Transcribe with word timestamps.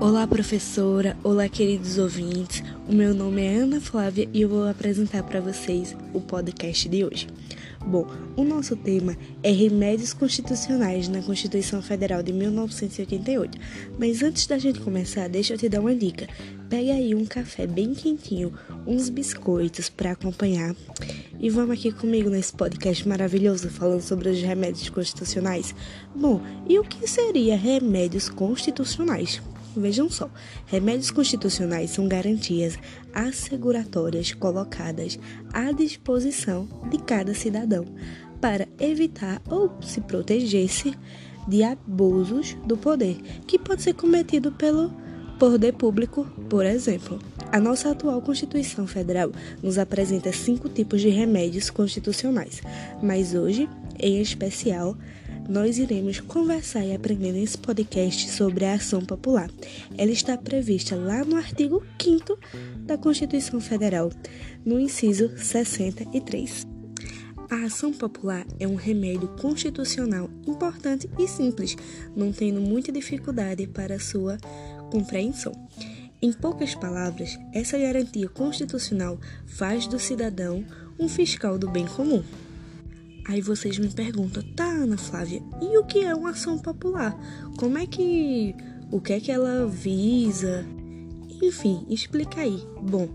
Olá, 0.00 0.24
professora. 0.28 1.16
Olá, 1.24 1.48
queridos 1.48 1.98
ouvintes. 1.98 2.62
O 2.88 2.94
meu 2.94 3.12
nome 3.12 3.42
é 3.42 3.56
Ana 3.56 3.80
Flávia 3.80 4.28
e 4.32 4.42
eu 4.42 4.48
vou 4.48 4.68
apresentar 4.68 5.24
para 5.24 5.40
vocês 5.40 5.96
o 6.14 6.20
podcast 6.20 6.88
de 6.88 7.04
hoje. 7.04 7.26
Bom, 7.84 8.06
o 8.36 8.44
nosso 8.44 8.76
tema 8.76 9.16
é 9.42 9.50
remédios 9.50 10.12
constitucionais 10.12 11.08
na 11.08 11.20
Constituição 11.20 11.82
Federal 11.82 12.22
de 12.22 12.32
1988. 12.32 13.58
Mas 13.98 14.22
antes 14.22 14.46
da 14.46 14.56
gente 14.56 14.78
começar, 14.78 15.28
deixa 15.28 15.54
eu 15.54 15.58
te 15.58 15.68
dar 15.68 15.80
uma 15.80 15.94
dica. 15.94 16.28
Pega 16.70 16.92
aí 16.92 17.12
um 17.12 17.26
café 17.26 17.66
bem 17.66 17.92
quentinho, 17.92 18.52
uns 18.86 19.08
biscoitos 19.08 19.88
para 19.88 20.12
acompanhar 20.12 20.76
e 21.40 21.50
vamos 21.50 21.72
aqui 21.72 21.90
comigo 21.90 22.30
nesse 22.30 22.52
podcast 22.52 23.06
maravilhoso 23.08 23.68
falando 23.68 24.02
sobre 24.02 24.28
os 24.28 24.40
remédios 24.40 24.88
constitucionais. 24.90 25.74
Bom, 26.14 26.40
e 26.68 26.78
o 26.78 26.84
que 26.84 27.08
seria 27.08 27.56
remédios 27.56 28.28
constitucionais? 28.28 29.40
Vejam 29.76 30.10
só, 30.10 30.30
remédios 30.66 31.10
constitucionais 31.10 31.90
são 31.90 32.08
garantias 32.08 32.78
asseguratórias 33.14 34.32
colocadas 34.32 35.18
à 35.52 35.70
disposição 35.72 36.68
de 36.90 36.98
cada 36.98 37.34
cidadão 37.34 37.84
para 38.40 38.68
evitar 38.78 39.42
ou 39.48 39.72
se 39.82 40.00
proteger-se 40.00 40.94
de 41.46 41.62
abusos 41.62 42.56
do 42.66 42.76
poder 42.76 43.16
que 43.46 43.58
pode 43.58 43.82
ser 43.82 43.94
cometido 43.94 44.52
pelo 44.52 44.92
poder 45.38 45.72
público, 45.72 46.26
por 46.48 46.66
exemplo. 46.66 47.18
A 47.50 47.58
nossa 47.58 47.90
atual 47.90 48.20
Constituição 48.20 48.86
Federal 48.86 49.32
nos 49.62 49.78
apresenta 49.78 50.32
cinco 50.32 50.68
tipos 50.68 51.00
de 51.00 51.08
remédios 51.08 51.70
constitucionais, 51.70 52.60
mas 53.02 53.34
hoje, 53.34 53.68
em 53.98 54.20
especial, 54.20 54.96
nós 55.48 55.78
iremos 55.78 56.20
conversar 56.20 56.84
e 56.84 56.94
aprender 56.94 57.32
nesse 57.32 57.56
podcast 57.56 58.30
sobre 58.30 58.66
a 58.66 58.74
ação 58.74 59.00
popular. 59.00 59.50
Ela 59.96 60.10
está 60.10 60.36
prevista 60.36 60.94
lá 60.94 61.24
no 61.24 61.36
artigo 61.36 61.82
5 62.00 62.38
da 62.80 62.98
Constituição 62.98 63.58
Federal, 63.58 64.12
no 64.64 64.78
inciso 64.78 65.36
63. 65.38 66.66
A 67.50 67.64
ação 67.64 67.94
popular 67.94 68.46
é 68.60 68.68
um 68.68 68.74
remédio 68.74 69.28
constitucional 69.40 70.28
importante 70.46 71.08
e 71.18 71.26
simples, 71.26 71.76
não 72.14 72.30
tendo 72.30 72.60
muita 72.60 72.92
dificuldade 72.92 73.66
para 73.66 73.98
sua 73.98 74.36
compreensão. 74.90 75.52
Em 76.20 76.30
poucas 76.30 76.74
palavras, 76.74 77.38
essa 77.54 77.78
garantia 77.78 78.28
constitucional 78.28 79.18
faz 79.46 79.86
do 79.86 79.98
cidadão 79.98 80.62
um 80.98 81.08
fiscal 81.08 81.56
do 81.56 81.70
bem 81.70 81.86
comum. 81.86 82.22
Aí 83.28 83.42
vocês 83.42 83.78
me 83.78 83.90
perguntam, 83.90 84.42
tá, 84.56 84.64
Ana 84.64 84.96
Flávia, 84.96 85.42
e 85.60 85.76
o 85.76 85.84
que 85.84 86.02
é 86.02 86.14
uma 86.14 86.30
ação 86.30 86.58
popular? 86.58 87.14
Como 87.58 87.76
é 87.76 87.86
que. 87.86 88.54
O 88.90 89.02
que 89.02 89.12
é 89.12 89.20
que 89.20 89.30
ela 89.30 89.66
visa? 89.66 90.64
Enfim, 91.42 91.84
explica 91.90 92.40
aí. 92.40 92.66
Bom, 92.80 93.06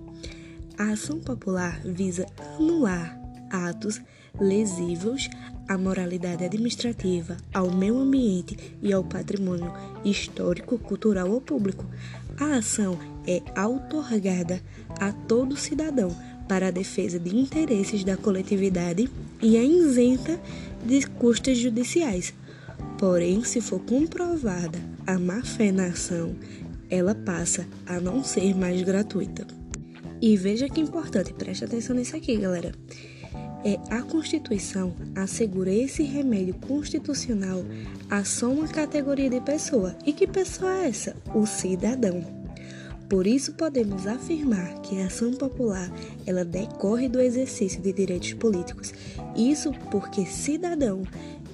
a 0.78 0.92
ação 0.92 1.20
popular 1.20 1.82
visa 1.84 2.28
anular 2.38 3.20
atos 3.50 4.00
lesivos 4.40 5.28
à 5.68 5.80
moralidade 5.80 6.44
administrativa, 6.46 7.36
ao 7.52 7.72
meio 7.72 7.98
ambiente 7.98 8.78
e 8.84 8.94
ao 8.94 9.04
patrimônio 9.04 9.74
histórico, 10.06 10.78
cultural 10.78 11.32
ou 11.32 11.42
público. 11.42 11.88
A 12.40 12.58
ação 12.58 13.00
é 13.26 13.42
outorgada 13.60 14.62
a 15.00 15.12
todo 15.12 15.58
cidadão 15.58 16.16
para 16.48 16.68
a 16.68 16.72
defesa 16.72 17.20
de 17.20 17.36
interesses 17.36 18.04
da 18.04 18.18
coletividade 18.18 19.10
e 19.42 19.58
é 19.58 19.64
isenta 19.64 20.40
de 20.86 21.06
custas 21.08 21.58
judiciais. 21.58 22.34
Porém, 22.98 23.44
se 23.44 23.62
for 23.62 23.80
comprovada 23.80 24.80
a 25.06 25.20
má-fé 25.20 25.72
na 25.72 25.88
ação, 25.88 26.36
ela 26.90 27.16
passa 27.16 27.68
a 27.86 28.00
não 28.00 28.24
ser 28.24 28.56
mais 28.56 28.82
gratuita. 28.82 29.46
E 30.22 30.38
veja 30.38 30.70
que 30.70 30.80
importante, 30.80 31.34
preste 31.34 31.66
atenção 31.66 31.96
nisso 31.96 32.16
aqui, 32.16 32.38
galera. 32.38 32.74
É 33.66 33.80
a 33.90 34.02
Constituição 34.02 34.94
assegura 35.16 35.72
esse 35.72 36.04
remédio 36.04 36.54
constitucional 36.56 37.64
a 38.10 38.24
só 38.24 38.50
uma 38.52 38.68
categoria 38.68 39.30
de 39.30 39.40
pessoa. 39.40 39.96
E 40.06 40.12
que 40.12 40.28
pessoa 40.28 40.72
é 40.72 40.90
essa? 40.90 41.16
O 41.34 41.46
cidadão. 41.46 42.43
Por 43.14 43.28
isso 43.28 43.54
podemos 43.54 44.08
afirmar 44.08 44.82
que 44.82 45.00
a 45.00 45.06
ação 45.06 45.34
popular 45.34 45.88
ela 46.26 46.44
decorre 46.44 47.08
do 47.08 47.22
exercício 47.22 47.80
de 47.80 47.94
direitos 47.94 48.34
políticos. 48.34 48.92
Isso 49.38 49.72
porque 49.92 50.26
cidadão 50.26 51.04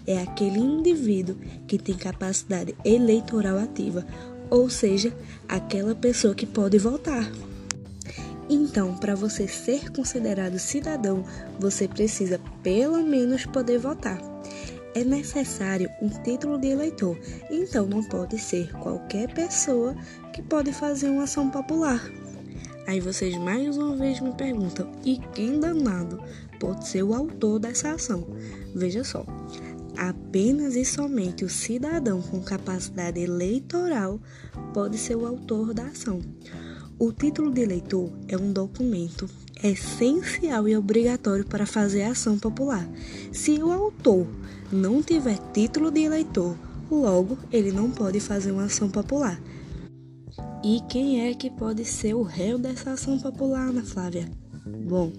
é 0.08 0.22
aquele 0.22 0.58
indivíduo 0.58 1.36
que 1.68 1.78
tem 1.78 1.98
capacidade 1.98 2.74
eleitoral 2.86 3.58
ativa, 3.58 4.08
ou 4.50 4.70
seja, 4.70 5.14
aquela 5.50 5.94
pessoa 5.94 6.34
que 6.34 6.46
pode 6.46 6.78
votar. 6.78 7.30
Então, 8.50 8.96
para 8.96 9.14
você 9.14 9.46
ser 9.46 9.92
considerado 9.92 10.58
cidadão, 10.58 11.26
você 11.60 11.90
precisa 11.90 12.40
pelo 12.64 13.04
menos 13.04 13.46
poder 13.46 13.80
votar 13.80 14.29
é 14.96 15.04
necessário 15.04 15.90
um 16.02 16.10
título 16.10 16.58
de 16.58 16.68
eleitor, 16.68 17.18
então 17.50 17.86
não 17.86 18.04
pode 18.04 18.38
ser 18.38 18.72
qualquer 18.74 19.34
pessoa 19.34 19.96
que 20.34 20.42
pode 20.42 20.72
fazer 20.74 21.10
uma 21.10 21.24
ação 21.24 21.50
popular. 21.50 22.10
Aí 22.88 23.00
vocês 23.00 23.38
mais 23.38 23.78
uma 23.78 23.96
vez 23.96 24.20
me 24.20 24.34
perguntam: 24.34 24.92
e 25.06 25.20
quem 25.34 25.60
danado 25.60 26.20
pode 26.60 26.88
ser 26.88 27.04
o 27.04 27.14
autor 27.14 27.60
dessa 27.60 27.92
ação? 27.92 28.28
Veja 28.74 29.04
só, 29.04 29.26
apenas 29.96 30.76
e 30.76 30.84
somente 30.84 31.46
o 31.46 31.50
cidadão 31.50 32.22
com 32.22 32.42
capacidade 32.42 33.20
eleitoral 33.20 34.20
pode 34.74 34.98
ser 34.98 35.16
o 35.16 35.26
autor 35.26 35.74
da 35.74 35.84
ação. 35.84 36.20
O 37.00 37.14
título 37.14 37.50
de 37.50 37.62
eleitor 37.62 38.12
é 38.28 38.36
um 38.36 38.52
documento 38.52 39.26
essencial 39.64 40.68
e 40.68 40.76
obrigatório 40.76 41.46
para 41.46 41.66
fazer 41.66 42.04
ação 42.04 42.38
popular. 42.38 42.86
Se 43.32 43.52
o 43.64 43.72
autor 43.72 44.28
não 44.70 45.02
tiver 45.02 45.40
título 45.54 45.92
de 45.92 46.02
eleitor, 46.02 46.58
logo 46.92 47.38
ele 47.54 47.72
não 47.72 47.90
pode 47.90 48.20
fazer 48.20 48.52
uma 48.52 48.66
ação 48.66 48.90
popular. 48.90 49.42
E 50.62 50.82
quem 50.90 51.26
é 51.26 51.34
que 51.34 51.50
pode 51.50 51.86
ser 51.86 52.16
o 52.16 52.22
réu 52.22 52.60
dessa 52.60 52.92
ação 52.92 53.18
popular, 53.18 53.70
Ana 53.70 53.82
Flávia? 53.84 54.30
Bom, 54.66 55.14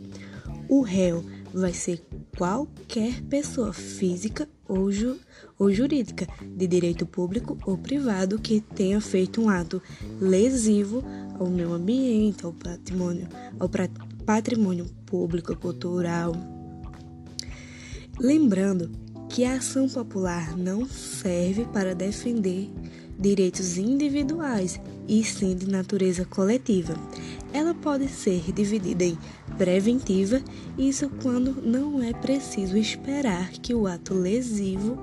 o 0.69 0.83
réu 0.83 1.25
vai 1.55 1.73
ser 1.73 2.07
qualquer 2.41 3.21
pessoa 3.25 3.71
física 3.71 4.49
ou, 4.67 4.91
ju 4.91 5.19
ou 5.59 5.71
jurídica, 5.71 6.27
de 6.43 6.67
direito 6.67 7.05
público 7.05 7.59
ou 7.67 7.77
privado, 7.77 8.39
que 8.39 8.63
tenha 8.63 8.99
feito 8.99 9.43
um 9.43 9.51
ato 9.51 9.83
lesivo 10.19 11.05
ao 11.39 11.49
meio 11.49 11.75
ambiente, 11.75 12.47
ao 12.47 12.55
patrimônio, 12.55 13.29
ao 13.59 13.69
patrimônio 14.25 14.87
público, 15.05 15.55
cultural. 15.55 16.33
Lembrando 18.19 18.91
que 19.29 19.45
a 19.45 19.57
ação 19.57 19.87
popular 19.87 20.57
não 20.57 20.87
serve 20.87 21.67
para 21.67 21.95
defender 21.95 22.71
direitos 23.19 23.77
individuais 23.77 24.81
e 25.07 25.23
sim 25.23 25.55
de 25.55 25.69
natureza 25.69 26.25
coletiva. 26.25 26.95
Ela 27.53 27.75
pode 27.75 28.09
ser 28.09 28.51
dividida 28.51 29.05
em 29.05 29.19
preventiva, 29.57 30.43
isso 30.79 31.11
quando 31.23 31.61
não 31.63 32.03
é 32.03 32.13
preciso 32.13 32.77
esperar 32.77 33.51
que 33.51 33.75
o 33.75 33.87
ato 33.87 34.15
lesivo 34.15 34.99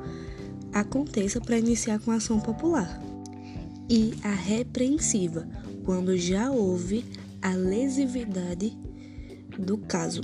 aconteça 0.73 1.39
para 1.39 1.57
iniciar 1.57 1.99
com 1.99 2.11
a 2.11 2.15
ação 2.15 2.39
popular, 2.39 3.01
e 3.89 4.13
a 4.23 4.31
repreensiva, 4.31 5.47
quando 5.83 6.17
já 6.17 6.51
houve 6.51 7.05
a 7.41 7.53
lesividade 7.53 8.77
do 9.57 9.77
caso. 9.77 10.21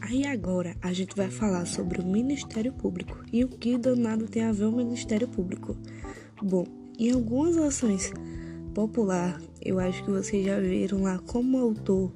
Aí 0.00 0.26
agora 0.26 0.76
a 0.82 0.92
gente 0.92 1.14
vai 1.16 1.30
falar 1.30 1.64
sobre 1.64 2.00
o 2.00 2.04
Ministério 2.04 2.72
Público 2.72 3.16
e 3.32 3.44
o 3.44 3.48
que 3.48 3.78
danado 3.78 4.26
tem 4.26 4.42
a 4.42 4.52
ver 4.52 4.64
o 4.64 4.72
Ministério 4.72 5.28
Público. 5.28 5.76
Bom, 6.42 6.66
em 6.98 7.12
algumas 7.12 7.56
ações 7.56 8.12
popular, 8.74 9.40
eu 9.60 9.78
acho 9.78 10.04
que 10.04 10.10
vocês 10.10 10.44
já 10.44 10.58
viram 10.58 11.02
lá 11.02 11.18
como 11.20 11.58
autor 11.58 12.12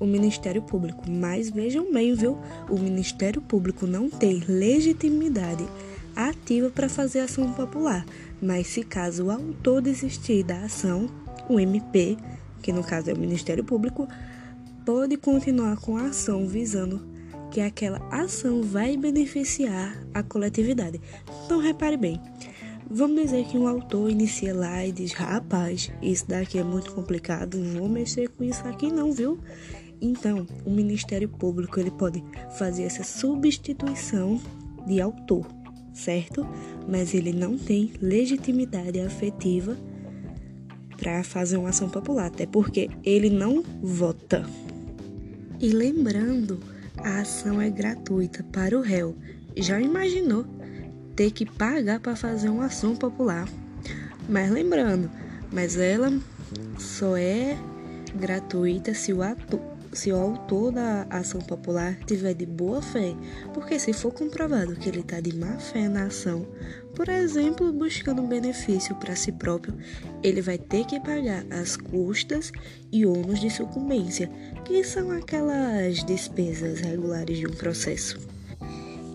o 0.00 0.06
Ministério 0.06 0.62
Público, 0.62 1.04
mas 1.08 1.50
vejam 1.50 1.92
bem, 1.92 2.14
viu? 2.14 2.38
O 2.68 2.78
Ministério 2.78 3.42
Público 3.42 3.86
não 3.86 4.08
tem 4.08 4.42
legitimidade 4.48 5.64
ativa 6.16 6.70
para 6.70 6.88
fazer 6.88 7.20
ação 7.20 7.52
popular, 7.52 8.04
mas 8.42 8.66
se 8.66 8.82
caso 8.82 9.26
o 9.26 9.30
autor 9.30 9.82
desistir 9.82 10.42
da 10.42 10.62
ação, 10.62 11.08
o 11.48 11.60
MP, 11.60 12.16
que 12.62 12.72
no 12.72 12.82
caso 12.82 13.10
é 13.10 13.12
o 13.12 13.18
Ministério 13.18 13.62
Público, 13.62 14.08
pode 14.84 15.16
continuar 15.16 15.76
com 15.76 15.96
a 15.96 16.06
ação 16.06 16.48
visando 16.48 17.00
que 17.50 17.60
aquela 17.60 17.98
ação 18.10 18.62
vai 18.62 18.96
beneficiar 18.96 19.96
a 20.14 20.22
coletividade. 20.22 21.00
Então 21.44 21.58
repare 21.58 21.96
bem, 21.96 22.20
vamos 22.88 23.20
dizer 23.20 23.44
que 23.46 23.58
um 23.58 23.66
autor 23.66 24.10
inicia 24.10 24.54
lá 24.54 24.84
e 24.86 24.92
diz, 24.92 25.12
rapaz, 25.12 25.90
isso 26.00 26.26
daqui 26.28 26.58
é 26.58 26.64
muito 26.64 26.92
complicado, 26.92 27.58
não 27.58 27.80
vou 27.80 27.88
mexer 27.88 28.28
com 28.28 28.44
isso 28.44 28.66
aqui 28.66 28.90
não, 28.90 29.12
viu? 29.12 29.38
Então, 30.00 30.46
o 30.64 30.70
Ministério 30.70 31.28
Público 31.28 31.78
ele 31.78 31.90
pode 31.90 32.22
fazer 32.56 32.84
essa 32.84 33.02
substituição 33.02 34.40
de 34.86 35.00
autor, 35.00 35.46
certo? 35.92 36.46
Mas 36.88 37.14
ele 37.14 37.32
não 37.32 37.58
tem 37.58 37.92
legitimidade 38.00 39.00
afetiva 39.00 39.76
para 40.96 41.22
fazer 41.22 41.56
uma 41.56 41.70
ação 41.70 41.88
popular, 41.88 42.26
até 42.26 42.46
porque 42.46 42.88
ele 43.04 43.30
não 43.30 43.62
vota. 43.82 44.44
E 45.58 45.68
lembrando, 45.70 46.60
a 46.98 47.20
ação 47.20 47.60
é 47.60 47.70
gratuita 47.70 48.42
para 48.44 48.78
o 48.78 48.82
réu. 48.82 49.14
Já 49.56 49.80
imaginou 49.80 50.44
ter 51.16 51.30
que 51.30 51.44
pagar 51.44 52.00
para 52.00 52.16
fazer 52.16 52.48
uma 52.48 52.66
ação 52.66 52.94
popular? 52.96 53.48
Mas 54.28 54.50
lembrando, 54.50 55.10
mas 55.52 55.76
ela 55.76 56.12
só 56.78 57.16
é 57.16 57.58
gratuita 58.14 58.94
se 58.94 59.12
o 59.12 59.22
ator, 59.22 59.60
se 59.92 60.12
o 60.12 60.16
autor 60.16 60.72
da 60.72 61.06
ação 61.10 61.40
popular 61.40 61.98
tiver 62.06 62.34
de 62.34 62.46
boa 62.46 62.80
fé, 62.80 63.14
porque 63.52 63.78
se 63.78 63.92
for 63.92 64.12
comprovado 64.12 64.76
que 64.76 64.88
ele 64.88 65.00
está 65.00 65.20
de 65.20 65.36
má 65.36 65.58
fé 65.58 65.88
na 65.88 66.04
ação, 66.04 66.46
por 66.94 67.08
exemplo, 67.08 67.72
buscando 67.72 68.22
benefício 68.22 68.94
para 68.96 69.16
si 69.16 69.32
próprio, 69.32 69.76
ele 70.22 70.40
vai 70.40 70.58
ter 70.58 70.84
que 70.84 71.00
pagar 71.00 71.44
as 71.50 71.76
custas 71.76 72.52
e 72.92 73.04
ônus 73.04 73.40
de 73.40 73.50
sucumbência, 73.50 74.30
que 74.64 74.84
são 74.84 75.10
aquelas 75.10 76.04
despesas 76.04 76.80
regulares 76.80 77.38
de 77.38 77.46
um 77.46 77.52
processo. 77.52 78.18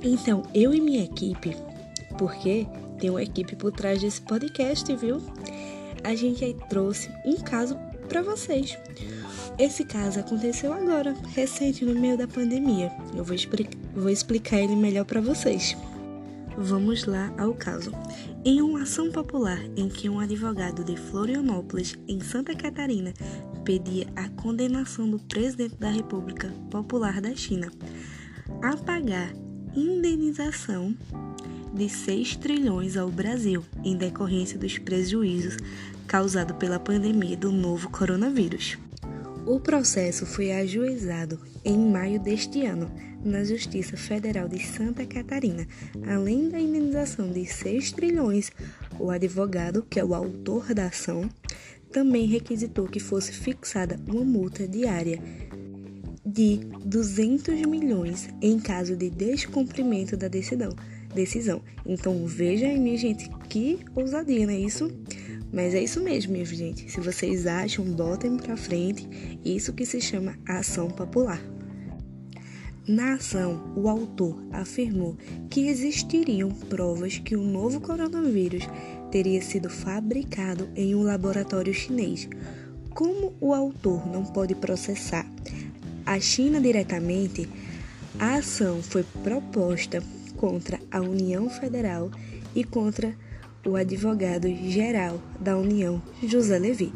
Então, 0.01 0.44
eu 0.54 0.74
e 0.74 0.81
minha 0.81 1.04
equipe, 1.04 1.56
porque 2.18 2.68
tem 3.00 3.10
uma 3.10 3.24
equipe 3.24 3.56
por 3.56 3.71
trás 3.71 4.01
desse 4.01 4.21
podcast, 4.21 4.94
viu? 4.95 5.21
A 6.04 6.13
gente 6.13 6.44
aí 6.44 6.56
trouxe 6.69 7.10
um 7.25 7.38
caso 7.38 7.78
para 8.06 8.22
vocês. 8.22 8.78
Esse 9.57 9.86
caso 9.86 10.19
aconteceu 10.19 10.74
agora, 10.74 11.13
recente, 11.34 11.86
no 11.86 12.00
meio 12.00 12.18
da 12.18 12.28
pandemia. 12.28 12.92
Eu 13.16 13.24
vou, 13.24 13.36
vou 13.94 14.10
explicar 14.10 14.60
ele 14.60 14.75
melhor 14.75 15.06
para 15.06 15.22
vocês. 15.22 15.75
Vamos 16.57 17.06
lá 17.06 17.34
ao 17.38 17.54
caso. 17.54 17.92
Em 18.44 18.62
uma 18.62 18.84
ação 18.84 19.12
popular 19.12 19.60
em 19.75 19.90
que 19.90 20.10
um 20.10 20.19
advogado 20.19 20.84
de 20.84 20.96
Florianópolis, 20.96 21.98
em 22.07 22.19
Santa 22.22 22.56
Catarina, 22.56 23.13
pedia 23.63 24.07
a 24.16 24.30
condenação 24.30 25.10
do 25.10 25.19
presidente 25.19 25.75
da 25.75 25.90
República 25.90 26.54
Popular 26.69 27.19
da 27.19 27.36
China 27.36 27.72
a 28.62 28.78
pagar 28.78 29.34
indenização 29.75 30.96
de 31.74 31.90
6 31.90 32.38
trilhões 32.38 32.96
ao 32.96 33.10
Brasil 33.10 33.66
em 33.84 33.98
decorrência 33.98 34.57
dos 34.57 34.78
prejuízos 34.78 35.57
causados 36.16 36.56
pela 36.56 36.80
pandemia 36.80 37.36
do 37.36 37.52
novo 37.52 37.90
coronavírus. 37.90 38.78
O 39.46 39.60
processo 39.60 40.26
foi 40.26 40.50
ajuizado 40.54 41.38
em 41.66 41.78
maio 41.78 42.22
deste 42.22 42.66
ano 42.66 42.90
na 43.22 43.44
Justiça 43.44 43.98
Federal 43.98 44.48
de 44.48 44.66
Santa 44.66 45.06
Catarina. 45.06 45.68
Além 46.08 46.48
da 46.48 46.58
indenização 46.58 47.30
de 47.30 47.46
6 47.46 47.92
trilhões, 47.92 48.50
o 48.98 49.12
advogado, 49.12 49.86
que 49.90 50.00
é 50.00 50.06
o 50.06 50.16
autor 50.16 50.74
da 50.74 50.86
ação, 50.86 51.30
também 51.92 52.26
requisitou 52.28 52.88
que 52.88 53.02
fosse 53.02 53.34
fixada 53.34 54.00
uma 54.08 54.24
multa 54.24 54.66
diária 54.66 55.20
de 56.26 56.62
200 56.86 57.60
milhões 57.64 58.30
em 58.42 58.58
caso 58.58 58.96
de 58.96 59.10
descumprimento 59.10 60.16
da 60.16 60.30
decisão. 60.30 60.72
decisão. 61.14 61.62
Então 61.86 62.26
veja 62.26 62.68
aí, 62.68 62.80
minha 62.80 62.98
gente, 62.98 63.30
que 63.50 63.80
ousadia, 63.94 64.46
não 64.46 64.54
é 64.54 64.60
isso? 64.60 64.90
Mas 65.56 65.74
é 65.74 65.81
isso 65.81 66.02
mesmo, 66.02 66.34
minha 66.34 66.44
gente. 66.44 66.92
Se 66.92 67.00
vocês 67.00 67.48
acham, 67.48 67.86
botem 67.86 68.36
pra 68.36 68.57
frente. 68.57 69.07
Isso 69.46 69.72
que 69.72 69.86
se 69.86 70.02
chama 70.02 70.38
ação 70.46 70.90
popular. 70.90 71.42
Na 72.86 73.13
ação, 73.13 73.74
o 73.74 73.88
autor 73.88 74.44
afirmou 74.52 75.16
que 75.50 75.69
existiriam 75.69 76.50
provas 76.50 77.19
que 77.19 77.38
o 77.38 77.42
novo 77.42 77.80
coronavírus 77.80 78.68
teria 79.10 79.42
sido 79.42 79.69
fabricado 79.69 80.68
em 80.75 80.94
um 80.94 81.04
laboratório 81.04 81.74
chinês. 81.74 82.28
Como 82.94 83.34
o 83.40 83.54
autor 83.54 84.06
não 84.12 84.25
pode 84.25 84.54
processar 84.56 85.25
a 86.06 86.19
China 86.19 86.60
diretamente, 86.60 87.48
a 88.19 88.36
ação 88.36 88.84
foi 88.84 89.06
proposta 89.24 90.04
contra 90.36 90.81
a 90.92 91.00
União 91.00 91.50
Federal 91.50 92.12
e 92.54 92.63
contra 92.63 93.16
o 93.66 93.76
advogado-geral 93.76 95.20
da 95.40 95.58
União, 95.58 96.02
José 96.24 96.60
Levi. 96.60 96.94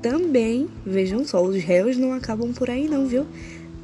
Também, 0.00 0.68
vejam 0.84 1.24
só, 1.24 1.42
os 1.42 1.56
réus 1.62 1.96
não 1.96 2.12
acabam 2.12 2.52
por 2.52 2.70
aí 2.70 2.88
não, 2.88 3.06
viu? 3.06 3.26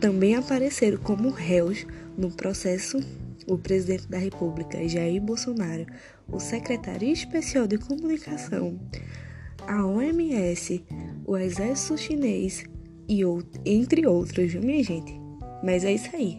Também 0.00 0.34
apareceram 0.34 0.98
como 0.98 1.30
réus 1.30 1.86
no 2.16 2.30
processo 2.30 2.98
o 3.46 3.58
presidente 3.58 4.08
da 4.08 4.18
República, 4.18 4.86
Jair 4.88 5.20
Bolsonaro, 5.20 5.86
o 6.28 6.38
secretário 6.38 7.08
especial 7.08 7.66
de 7.66 7.76
comunicação, 7.76 8.78
a 9.66 9.84
OMS, 9.84 10.84
o 11.26 11.36
exército 11.36 11.98
chinês 11.98 12.64
e 13.08 13.22
entre 13.64 14.06
outros, 14.06 14.52
viu, 14.52 14.62
minha 14.62 14.82
gente? 14.82 15.12
Mas 15.62 15.84
é 15.84 15.92
isso 15.92 16.14
aí. 16.14 16.38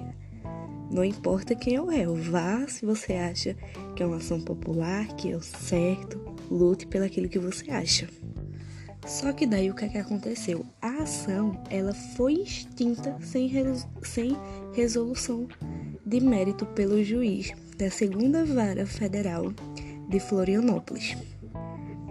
Não 0.94 1.04
importa 1.04 1.56
quem 1.56 1.74
é 1.74 1.82
o 1.82 1.88
réu, 1.88 2.14
vá 2.14 2.68
se 2.68 2.86
você 2.86 3.14
acha 3.14 3.56
que 3.96 4.04
é 4.04 4.06
uma 4.06 4.18
ação 4.18 4.40
popular, 4.40 5.08
que 5.16 5.32
é 5.32 5.36
o 5.36 5.42
certo, 5.42 6.22
lute 6.52 6.86
pelo 6.86 7.04
aquilo 7.04 7.28
que 7.28 7.40
você 7.40 7.72
acha. 7.72 8.08
Só 9.04 9.34
que 9.34 9.48
daí 9.48 9.72
o 9.72 9.74
que, 9.74 9.86
é 9.86 9.90
que 9.90 9.98
aconteceu? 9.98 10.64
A 10.80 11.02
ação 11.02 11.60
ela 11.72 11.96
foi 12.16 12.34
extinta 12.34 13.18
sem, 13.22 13.52
sem 14.04 14.38
resolução 14.74 15.48
de 16.06 16.20
mérito 16.20 16.64
pelo 16.68 17.04
juiz 17.04 17.52
da 17.76 17.90
segunda 17.90 18.46
vara 18.46 18.86
federal 18.86 19.52
de 20.08 20.20
Florianópolis. 20.20 21.18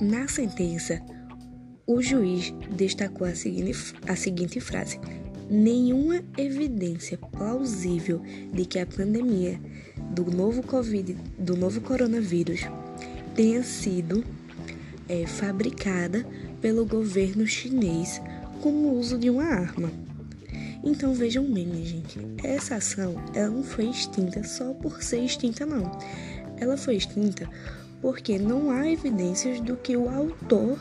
Na 0.00 0.26
sentença, 0.26 1.00
o 1.86 2.02
juiz 2.02 2.52
destacou 2.76 3.28
a 3.28 3.34
seguinte, 3.36 3.94
a 4.08 4.16
seguinte 4.16 4.58
frase: 4.58 4.98
nenhuma 5.52 6.22
evidência 6.38 7.18
plausível 7.18 8.22
de 8.54 8.64
que 8.64 8.78
a 8.78 8.86
pandemia 8.86 9.60
do 10.10 10.24
novo 10.24 10.62
Covid, 10.62 11.14
do 11.38 11.54
novo 11.54 11.82
coronavírus, 11.82 12.62
tenha 13.34 13.62
sido 13.62 14.24
é, 15.06 15.26
fabricada 15.26 16.26
pelo 16.60 16.86
governo 16.86 17.46
chinês 17.46 18.20
com 18.62 18.70
o 18.70 18.98
uso 18.98 19.18
de 19.18 19.28
uma 19.28 19.44
arma. 19.44 19.92
Então 20.82 21.12
vejam 21.12 21.44
bem, 21.44 21.84
gente, 21.84 22.18
essa 22.42 22.76
ação 22.76 23.14
ela 23.34 23.50
não 23.50 23.62
foi 23.62 23.84
extinta 23.84 24.42
só 24.42 24.72
por 24.72 25.02
ser 25.02 25.20
extinta, 25.20 25.66
não. 25.66 25.90
Ela 26.58 26.78
foi 26.78 26.96
extinta 26.96 27.48
porque 28.00 28.38
não 28.38 28.70
há 28.70 28.90
evidências 28.90 29.60
do 29.60 29.76
que 29.76 29.96
o 29.96 30.08
autor 30.08 30.78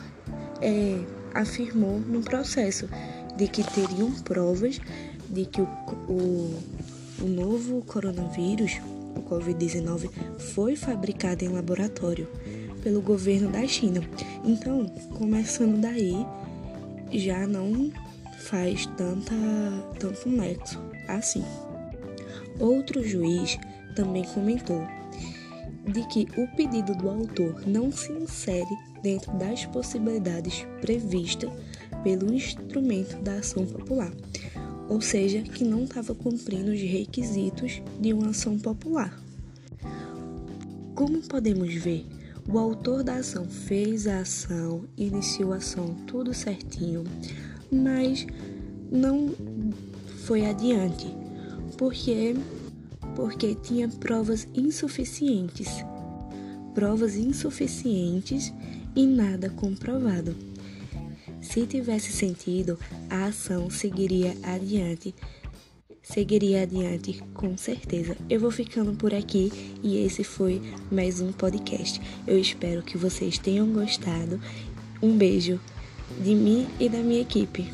é, 0.60 0.98
afirmou 1.34 2.00
no 2.00 2.20
processo 2.20 2.88
de 3.36 3.48
que 3.48 3.62
teriam 3.62 4.10
provas 4.22 4.80
de 5.28 5.46
que 5.46 5.60
o, 5.60 5.68
o, 6.08 6.62
o 7.22 7.26
novo 7.26 7.82
coronavírus, 7.82 8.80
o 9.16 9.22
Covid-19, 9.22 10.10
foi 10.38 10.76
fabricado 10.76 11.44
em 11.44 11.48
laboratório 11.48 12.28
pelo 12.82 13.00
governo 13.00 13.50
da 13.50 13.66
China. 13.66 14.00
Então, 14.44 14.86
começando 15.16 15.80
daí, 15.80 16.26
já 17.10 17.46
não 17.46 17.90
faz 18.40 18.86
tanta, 18.86 19.34
tanto 19.98 20.28
nexo 20.28 20.78
assim. 21.08 21.44
Outro 22.58 23.02
juiz 23.02 23.58
também 23.94 24.24
comentou 24.24 24.86
de 25.86 26.06
que 26.08 26.28
o 26.36 26.46
pedido 26.56 26.94
do 26.94 27.08
autor 27.08 27.66
não 27.66 27.90
se 27.90 28.12
insere 28.12 28.76
dentro 29.02 29.32
das 29.36 29.64
possibilidades 29.66 30.66
previstas 30.80 31.50
pelo 32.02 32.32
instrumento 32.32 33.16
da 33.22 33.34
ação 33.34 33.66
popular, 33.66 34.12
ou 34.88 35.00
seja, 35.00 35.42
que 35.42 35.64
não 35.64 35.84
estava 35.84 36.14
cumprindo 36.14 36.72
os 36.72 36.80
requisitos 36.80 37.82
de 38.00 38.12
uma 38.12 38.30
ação 38.30 38.58
popular. 38.58 39.20
Como 40.94 41.22
podemos 41.22 41.72
ver, 41.74 42.06
o 42.48 42.58
autor 42.58 43.02
da 43.02 43.16
ação 43.16 43.46
fez 43.46 44.06
a 44.06 44.20
ação, 44.20 44.84
iniciou 44.96 45.52
a 45.52 45.56
ação 45.56 45.94
tudo 46.06 46.34
certinho, 46.34 47.04
mas 47.70 48.26
não 48.90 49.34
foi 50.26 50.44
adiante, 50.44 51.06
porque 51.78 52.34
porque 53.14 53.54
tinha 53.54 53.88
provas 53.88 54.48
insuficientes. 54.54 55.68
Provas 56.74 57.16
insuficientes 57.16 58.52
e 58.96 59.06
nada 59.06 59.50
comprovado. 59.50 60.34
Se 61.52 61.66
tivesse 61.66 62.10
sentido, 62.10 62.78
a 63.10 63.26
ação 63.26 63.68
seguiria 63.68 64.34
adiante. 64.42 65.14
Seguiria 66.02 66.62
adiante, 66.62 67.22
com 67.34 67.58
certeza. 67.58 68.16
Eu 68.30 68.40
vou 68.40 68.50
ficando 68.50 68.94
por 68.94 69.12
aqui 69.12 69.52
e 69.82 69.98
esse 69.98 70.24
foi 70.24 70.62
mais 70.90 71.20
um 71.20 71.30
podcast. 71.30 72.00
Eu 72.26 72.38
espero 72.38 72.82
que 72.82 72.96
vocês 72.96 73.36
tenham 73.36 73.70
gostado. 73.70 74.40
Um 75.02 75.14
beijo 75.14 75.60
de 76.24 76.34
mim 76.34 76.66
e 76.80 76.88
da 76.88 77.00
minha 77.00 77.20
equipe. 77.20 77.70